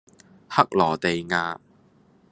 [0.49, 1.59] 克羅地亞